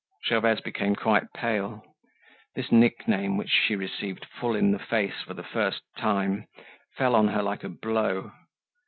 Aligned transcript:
Gervaise 0.27 0.59
became 0.61 0.95
quite 0.95 1.31
pale. 1.31 1.85
This 2.55 2.71
nickname, 2.71 3.37
which 3.37 3.51
she 3.51 3.75
received 3.75 4.25
full 4.25 4.55
in 4.55 4.71
the 4.71 4.79
face 4.79 5.21
for 5.23 5.35
the 5.35 5.43
first 5.43 5.81
time, 5.95 6.47
fell 6.97 7.13
on 7.15 7.27
her 7.27 7.43
like 7.43 7.63
a 7.63 7.69
blow. 7.69 8.31